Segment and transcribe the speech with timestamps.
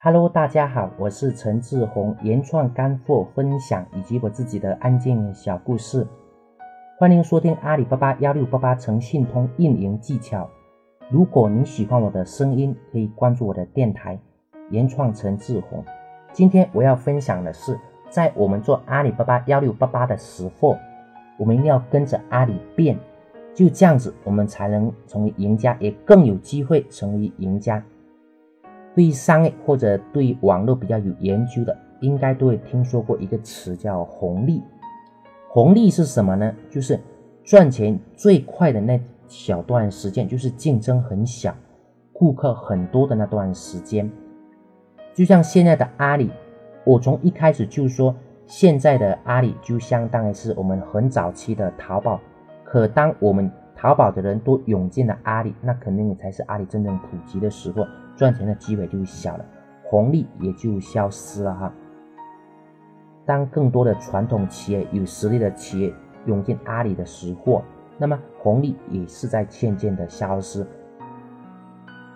[0.00, 6.06] Hello，大家好，我是陈志宏，原创干货分享以及我自己的案件小故事，
[7.00, 10.48] 欢迎收听阿里巴巴幺六八八诚信通运营技巧。
[11.10, 14.16] 如果你喜欢我的声音，可以关注我的电台
[14.70, 15.84] 原创陈志宏。
[16.32, 17.76] 今天我要分享的是，
[18.08, 20.78] 在我们做阿里巴巴幺六八八的时候，
[21.36, 22.96] 我们一定要跟着阿里变，
[23.52, 27.82] 就这样子，我们才能成为赢家，也更有机会成为赢家。
[28.98, 34.60] 对商业或者对网络比较有研究的，应该都会听说过一个词叫红利。
[35.48, 36.52] 红利是什么呢？
[36.68, 36.98] 就是
[37.44, 41.54] 赚钱最快的那小段时间，就是竞争很小、
[42.12, 44.10] 顾客很多的那段时间。
[45.14, 46.32] 就像现在的阿里，
[46.82, 48.12] 我从一开始就说，
[48.48, 52.20] 现在的阿里就相当于是我们很早期的淘宝。
[52.64, 57.86] 可当我们淘宝的人都涌进了阿里，那肯定才是阿里真正普及的时候。
[58.18, 59.44] 赚钱的机会就小了，
[59.84, 61.72] 红利也就消失了哈。
[63.24, 65.94] 当更多的传统企业、有实力的企业
[66.26, 67.62] 涌进阿里的时候，
[67.96, 70.66] 那么红利也是在渐渐的消失。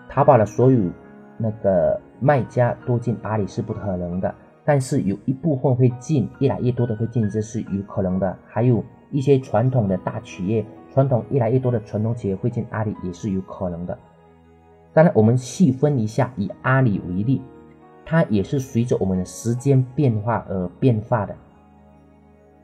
[0.09, 0.91] 淘宝的所有
[1.39, 8.37] 那个卖家都进阿里是不可能的，但是有一部分会进，越来越多的会进，这是有可能的。
[8.45, 13.97] 还有一些传统的大企业，传统越来越多的传统企业会进阿里也是有可能的。
[14.95, 17.41] 当然，我们细分一下，以阿里为例，
[18.05, 21.35] 它也是随着我们的时间变化而变化的。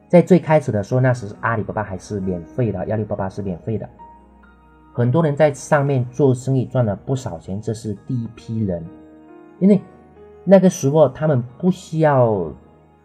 [0.08, 3.88] 在最开始的时候，那时阿里巴巴还是免费的，幺六八八是免费的，
[4.92, 8.84] 很多人在上面做生意赚了不少钱，这是第一批人。
[9.58, 9.80] 因为
[10.44, 12.52] 那个时候他们不需要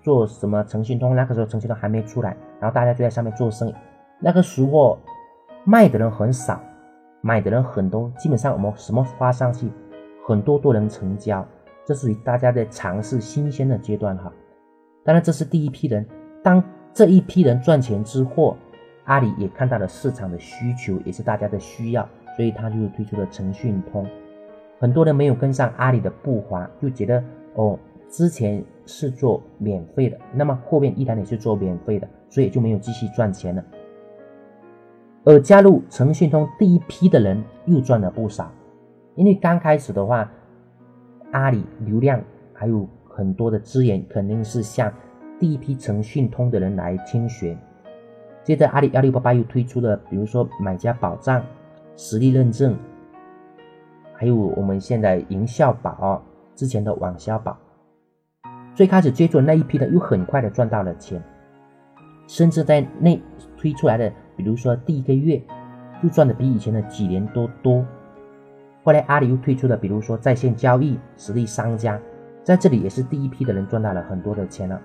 [0.02, 3.76] 做什么诚信通，那个时候诚信通还没出来，然后大家就在上面做生意。
[4.20, 5.00] 那个时候
[5.64, 6.62] 卖的人很少。
[7.26, 9.72] 买的人很多，基本上我们什么发上去，
[10.28, 11.48] 很多都能成交，
[11.86, 14.30] 这属于大家在尝试新鲜的阶段哈。
[15.06, 16.06] 当然这是第一批人，
[16.44, 16.62] 当
[16.94, 18.58] 这一批人赚钱之后，
[19.06, 24.06] 阿里也看到了市场的需求，也是大家的需要，所以他就推出了腾讯通。
[24.78, 27.24] 很多人没有跟上阿里的步伐，就觉得
[27.56, 27.80] 哦，
[28.10, 33.64] 之前是做免费的，那么后面依然也是做免费的，所以就没有继续赚钱了。
[35.26, 38.52] 而加入腾讯通第一批的人又赚了不少，
[39.16, 40.30] 因为刚开始的话，
[41.32, 44.92] 阿里流量还有很多的资源，肯定是向
[45.40, 47.58] 第一批腾讯通的人来倾斜。
[48.44, 51.42] 接着，阿里幺六八八又推出了，比如说买家保障、
[51.96, 52.76] 实力认证，
[54.12, 56.22] 还有我们现在营销宝
[56.54, 57.58] 之前的网销宝。
[58.76, 61.24] 最开始接触那一批的，又很快的赚到了钱，
[62.28, 63.18] 甚至在那
[63.56, 64.12] 推出来的。
[64.36, 65.42] 比如说第一个月
[66.02, 67.86] 就赚的比以前的几年都多，
[68.84, 72.00] 后来阿里又推出了，比如说在线交易实力商家，
[72.44, 74.80] 在这里也是第一批的人赚到了很多的钱了。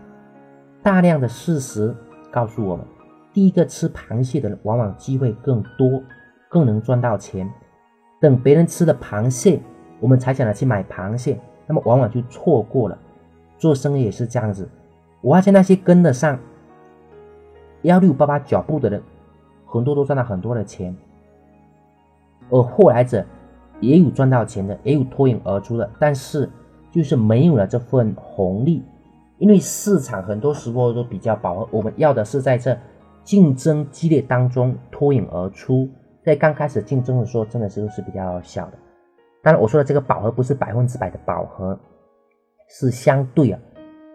[0.82, 1.94] 大量的事实
[2.30, 2.86] 告诉我们，
[3.32, 6.02] 第一个吃螃蟹的人往往机会更多，
[6.48, 7.50] 更能赚到钱。
[8.20, 9.60] 等别人吃了螃蟹，
[10.00, 12.96] 我们才想着去买螃蟹，那么往往就错过了。
[13.58, 14.68] 做生意也是这样子，
[15.20, 16.38] 我发现那些跟得上
[17.82, 19.02] 幺六八八脚步的人。
[19.68, 20.96] 很多都赚到很多的钱，
[22.50, 23.24] 而后来者
[23.80, 26.48] 也有赚到钱的，也有脱颖而出的，但是
[26.90, 28.82] 就是没有了这份红利，
[29.36, 32.76] 因为市场很多时候都比较饱和，我们要的是在这
[33.22, 35.88] 竞争激烈当中脱颖而出。
[36.24, 38.72] 在刚开始竞争的时候，真的是都是比较小的。
[39.42, 41.78] 当然，我说的这个饱和不是百分之百的饱和，
[42.68, 43.60] 是相对啊，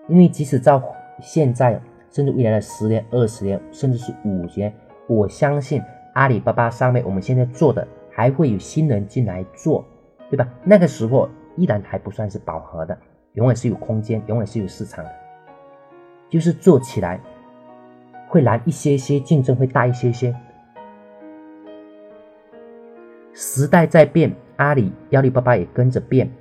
[0.07, 0.81] 因为即使到
[1.21, 1.79] 现在，
[2.11, 4.71] 甚至未来的十年、二十年，甚至是五年。
[5.07, 5.81] 我相信
[6.13, 9.83] 阿里巴巴上面我们现在做的还会有新人进来做，
[10.29, 10.47] 对吧？
[10.63, 12.97] 那个时候依然还不算是饱和的，
[13.33, 15.11] 永远是有空间，永远是有市场的。
[16.29, 17.19] 就是做起来
[18.27, 20.33] 会难一些些，竞争会大一些些。
[23.33, 26.31] 时代在变，阿里、幺六八八也跟着变。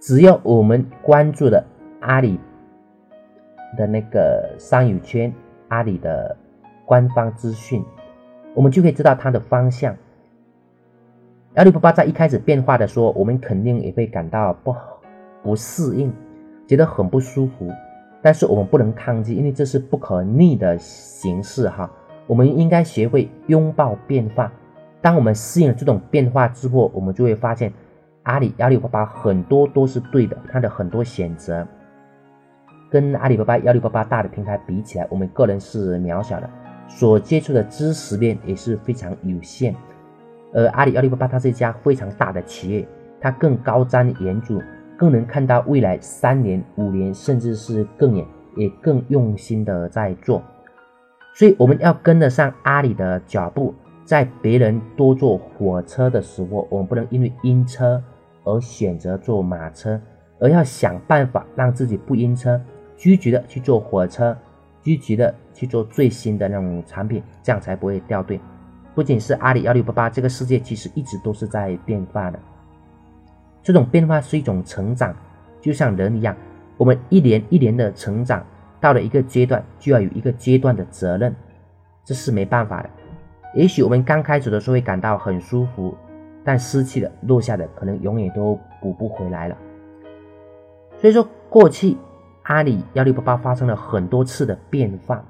[0.00, 1.64] 只要我们关注了
[2.00, 2.38] 阿里
[3.78, 5.32] 的那个商友圈，
[5.68, 6.36] 阿里的
[6.84, 7.82] 官方资讯。
[8.54, 9.96] 我们就可以知道它的方向。
[11.54, 14.74] 阿里巴巴在一开始变化的时候，我们肯定也会感到不
[15.42, 16.12] 不适应，
[16.66, 17.70] 觉得很不舒服。
[18.22, 21.90] 但是我们不能抗拒，因为这是不可逆的形式哈。
[22.26, 24.50] 我们应该学会拥抱变化。
[25.00, 27.72] 当我们适应了这种变化之后，我们就会发现，
[28.22, 31.66] 阿里阿里巴巴很多都是对的，它的很多选择，
[32.88, 36.48] 跟阿里巴巴阿里巴巴大的平台比起来，我们个人是渺小的。
[36.94, 39.74] 所接触的知识面也是非常有限，
[40.52, 42.86] 而阿里、阿里巴巴它是一家非常大的企业，
[43.20, 44.62] 它更高瞻远瞩、
[44.96, 48.24] 更能看到未来三年、五年，甚至是更远，
[48.56, 50.42] 也更用心的在做。
[51.34, 53.74] 所以我们要跟得上阿里的脚步，
[54.04, 58.00] 在别人多坐火车的时候，我们不能因为晕车
[58.44, 60.00] 而选择坐马车，
[60.38, 62.60] 而要想办法让自己不晕车，
[62.96, 64.36] 积极的去坐火车，
[64.82, 68.40] 积极的去做最新的那种产品，这样才不会掉队。
[68.94, 72.38] 不仅是阿里幺六八八，这个世界其实一直都是在变化的。
[73.62, 75.14] 这种变化是一种成长，
[75.60, 76.36] 就像人一样，
[76.76, 78.44] 我们一年一年的成长。
[78.80, 81.32] 到了一个阶段，就要有一个阶段的责任，
[82.04, 82.90] 这是没办法的。
[83.54, 85.96] 也许我们刚开始的时候会感到很舒服，
[86.42, 89.56] 但失去了落下的，可能永远都补不回来了。
[91.00, 91.96] 所以说，过去
[92.52, 95.24] 阿里幺六八八发生了很多次的变化，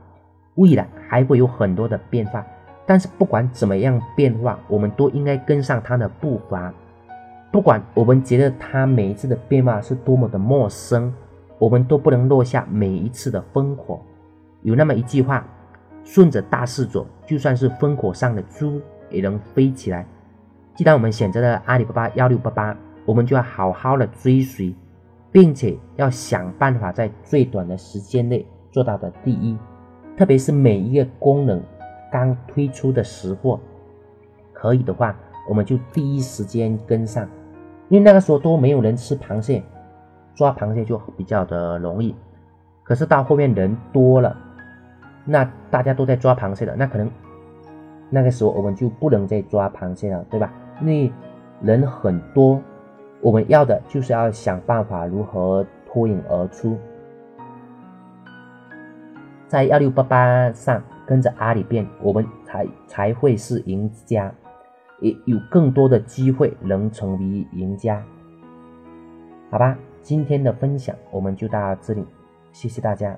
[0.56, 2.44] 未来还会有很多的变化。
[2.84, 6.74] 但是不管怎么样变化，我们都应该跟上它的步伐。
[7.52, 11.14] 不管我们觉得它每一次的变化是多么的陌生。
[11.58, 14.02] 我们都不能落下每一次的烽火。
[14.62, 15.46] 有那么一句话
[16.02, 20.04] ：“顺着大势走，就算是烽火上的猪也能飞起来。”
[20.74, 24.74] 既然我们选择了阿里巴巴幺六八八，我们就要好好的追随，
[25.32, 29.58] 并且要想办法在最短的时间内做到的第一。
[30.16, 31.60] 特别是每一个功能
[32.12, 33.58] 刚推出的时候，
[34.52, 35.18] 可以的话，
[35.48, 37.26] 我们就第一时间跟上，
[37.88, 39.62] 因为那个时候都没有人吃螃蟹。
[40.34, 42.14] 抓螃蟹就比较的容易，
[42.82, 44.34] 可是到后面人多了，
[45.26, 47.10] 那大家都在抓螃蟹了，那可能
[48.08, 50.50] 那个时候我们就不能再抓螃蟹了，对吧？
[50.80, 51.12] 因为
[51.60, 52.58] 人很多，
[53.22, 56.76] 我们要的就是要想办法如何脱颖而出，
[59.46, 64.34] 在幺六八八上跟着阿里变，我们才才会是赢家，
[65.00, 68.04] 也有更多的机会能成为赢家，
[69.50, 69.78] 好吧？
[70.02, 72.04] 今天的分享我们就到这里，
[72.50, 73.16] 谢谢大家，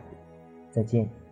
[0.69, 1.24] 再见。